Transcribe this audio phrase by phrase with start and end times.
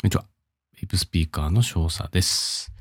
[0.00, 0.24] こんにちは。
[0.76, 2.72] ベイプスピーカーの少佐です。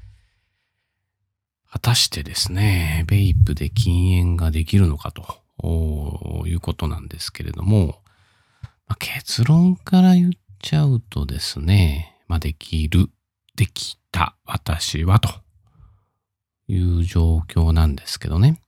[1.67, 8.03] 果たしてですね、ベイプで禁煙ができるのかということなんですけれども、
[8.61, 13.09] まあ、結論から言っちゃうとですね、まあ、できる、
[13.55, 15.29] できた、私はと
[16.67, 18.61] いう状況なんですけどね。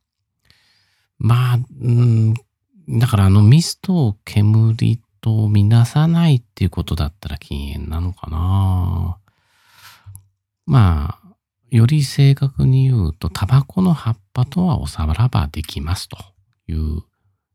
[1.19, 2.33] まあ、うん、
[2.97, 9.17] だからあのミストを煙とみなさないっていうことだったら禁煙なのかな
[10.65, 11.35] まあ、
[11.71, 16.17] より正確に言うと、タバコの葉っぱとはおさらばできますと
[16.67, 17.01] いう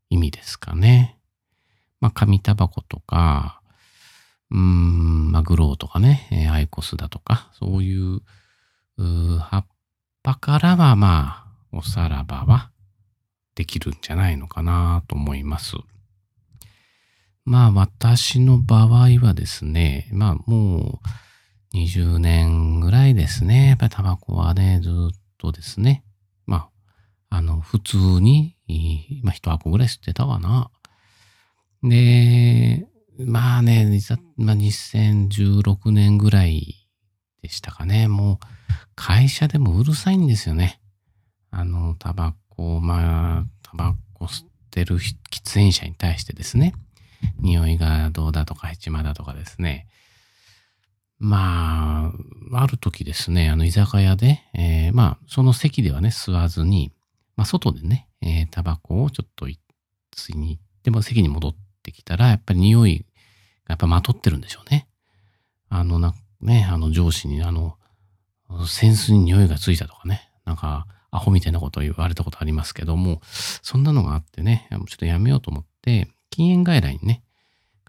[0.09, 1.17] 意味ですかね。
[2.01, 3.61] まあ、紙タバコとか、
[4.51, 8.21] うーん、まあ、グローとかね、アイコスだとか、そういう
[8.97, 9.67] 葉っ
[10.23, 12.71] ぱからはまあ、おさらばは
[13.55, 15.75] できるんじゃないのかなと思います。
[17.45, 18.87] まあ私の場合
[19.21, 20.99] はですね、まあも
[21.73, 24.93] う20年ぐらいですね、やっぱりタバコはね、ずっ
[25.37, 26.03] とですね、
[26.47, 26.69] ま
[27.29, 28.57] あ、あの、普通に、
[29.21, 30.71] まあ一箱ぐらい吸ってたかな。
[31.83, 32.87] で、
[33.19, 36.87] まあね、実はまあ、2016年ぐらい
[37.43, 38.45] でしたかね、もう
[38.95, 40.81] 会社でもうるさいんですよね。
[41.51, 46.73] あの、タバコ、まあ、タバコ吸ってる喫煙者に対してですね、
[47.39, 49.87] 匂いがどうだとか、ヘチマだとかですね。
[51.17, 52.11] ま
[52.51, 56.91] あ、ある時ですね、あの、居酒屋で、えーまあ、その席ではね、吸わずに、
[57.35, 63.05] まあ、外でね、えータバコをちょっと吸いに行っても席に戻ってきたら、やっぱり匂いが
[63.69, 64.87] やっぱまとってるんでしょうね。
[65.69, 67.77] あの、な、ね、あの、上司に、あの、
[68.67, 77.23] センスに匂いがついたとかね、なんか、アホみたいなことを言われたことありますけども、そんなのがあってね、ちょっとやめようと思って、禁煙外来にね、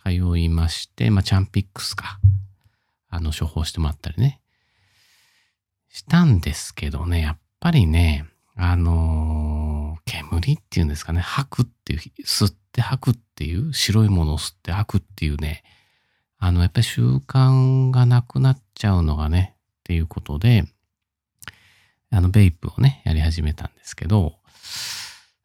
[0.05, 2.21] 通いまして、まあ、チャンピックスか、
[3.09, 4.41] あの、処方してもらったりね、
[5.89, 8.25] したんですけどね、やっぱりね、
[8.55, 15.65] あのー煙っていうんですかね、吐くっていう、吸って吐くっていう、白いものを吸って吐くっていうね、
[16.39, 20.65] あの、やっぱり習慣がなくなっちゃうのがね、っていうことで、
[22.13, 24.35] あの、ベイプをね、やり始めたんですけど、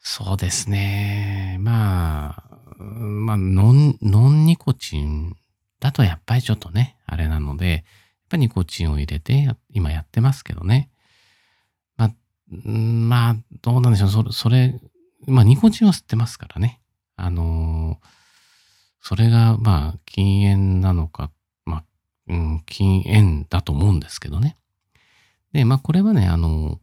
[0.04, 1.58] そうですね。
[1.60, 5.36] まあ、まあ、ノン、ノンニコチン
[5.80, 7.84] だとやっぱりちょっとね、あれなので、やっ
[8.30, 10.90] ぱニコチンを入れて、や今やってますけどね。
[11.98, 12.12] まあ、
[12.68, 14.10] まあ、どうなんでしょう。
[14.10, 14.80] それ、それ、
[15.28, 16.82] まあ、ニコチンは吸ってますからね。
[17.16, 18.22] あのー
[19.02, 21.32] それが、まあ、禁煙なのか、
[21.66, 21.84] まあ、
[22.28, 24.58] うん、禁煙だと思うんですけどね。
[25.54, 26.80] で、まあ、これはね、あの、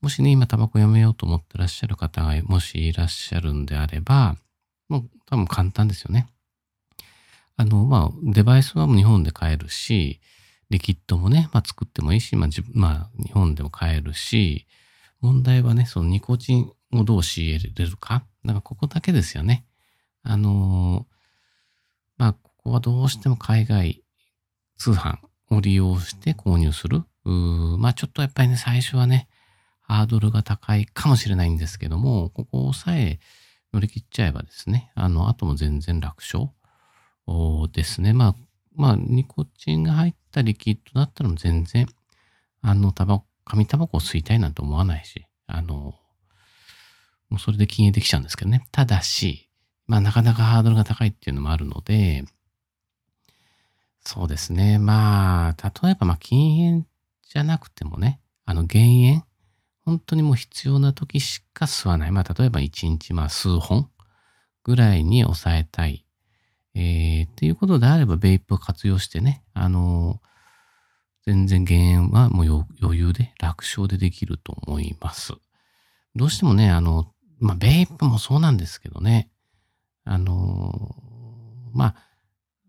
[0.00, 4.36] もしね、今タバコやめようと思ってらっしゃる方が、もしいらっしゃるんであれば、
[4.88, 6.28] もう多分簡単ですよね。
[7.56, 10.20] あの、まあ、デバイスは日本で買えるし、
[10.70, 14.66] リキッドもね、まあ作ってもいいし、まあ、まあ日本でも買えるし、
[15.20, 18.24] 問題はね、そのニコチンをどう仕入れるか。
[18.44, 19.64] だからここだけですよね。
[20.22, 21.06] あの
[22.16, 24.02] まあ、ここはどうしても海外
[24.76, 25.18] 通販
[25.50, 27.02] を利用して購入する。
[27.24, 29.28] うまあちょっとやっぱりね、最初はね、
[29.80, 33.18] ハードルが高いかもしれないんですけども、ここさえ
[33.72, 36.50] 乗り切っちゃえばですね、あの、後も全然楽勝
[37.72, 38.12] ですね。
[38.12, 38.34] まあ、
[38.74, 41.86] まあ、ニコチンが入ったリキッドだったら全然、
[42.62, 45.94] あの、タバコ、紙タバコを吸いたいなんて思わないし、あの、
[47.28, 48.66] もうそれで禁煙できちゃうんですけどね。
[48.72, 49.50] ただし、
[49.86, 52.24] まあ、なかなかハードルが高いっていうのもあるので、
[54.00, 54.78] そうですね。
[54.78, 56.86] まあ、例えば、まあ、禁煙
[57.28, 59.24] じゃなくてもね、あの、減煙、
[59.88, 62.10] 本当にもう必要な時しか吸わない。
[62.10, 63.90] まあ、例えば1日、まあ、数本
[64.62, 66.04] ぐらいに抑えたい。
[66.74, 70.20] えー、っていうことであれば、ベイプを活用してね、あの
[71.24, 75.32] 全然減煙はもう余裕で、楽勝でできると思います。
[76.14, 79.30] どうしてもね、あの、まあ、ベイプもそうなんですけどね、
[80.04, 80.94] あの
[81.72, 81.94] ま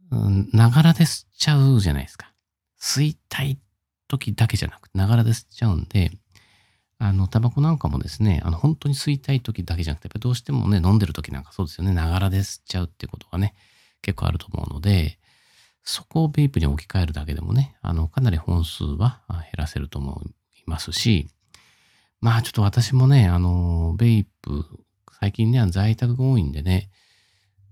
[0.09, 0.15] あ、
[0.53, 2.31] ながらで吸っちゃうじゃないですか。
[2.79, 3.59] 吸いたい
[4.07, 6.11] 時だけじゃなくて、ながらで吸っちゃうんで、
[7.01, 13.55] あの、タバコなんかもですね、あの、本当に吸いたい時だけじゃなくて、やっぱどうしてもね、飲んでる時なんかそうですよね、ながらで吸っちゃうってうことがね、
[14.01, 15.17] 結構あると思うので、
[15.83, 20.21] そこをベイプに置き換えるだけでもね、あの、かなり本数は減らせると思
[20.57, 21.29] いますし、
[22.19, 24.65] まあちょっと私もね、あの、ベイプ、
[25.21, 26.89] 最近ね、在宅が多いんでね、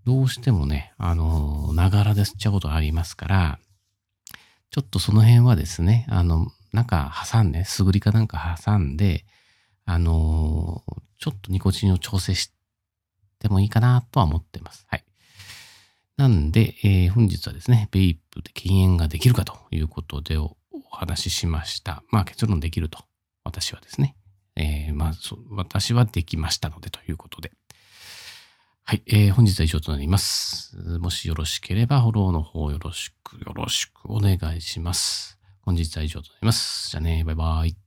[0.05, 3.59] どうしてもね、あの、ながらで吸っちゃうことありますから、
[4.71, 9.25] ちょっとその辺はですね、あの、なんか挟んで、すぐりかなんか挟んで、
[9.85, 10.83] あの、
[11.17, 12.51] ちょっとニコチンを調整し
[13.39, 14.85] てもいいかなとは思ってます。
[14.89, 15.05] はい。
[16.17, 20.57] なんで、えー本日はですね、ベイプで禁煙ができるかということでお
[20.91, 22.03] 話ししました。
[22.09, 22.99] まあ結論できると。
[23.43, 24.15] 私はですね。
[24.55, 25.11] えーまあ、
[25.51, 27.51] 私はできましたのでということで。
[28.83, 30.75] はい、えー本日は以上となります。
[30.99, 35.36] もしよろしければフォローの方よろしく、よろしくお願いします。
[35.67, 36.91] 本日は以上となります。
[36.91, 37.86] じゃあね、バイバイ。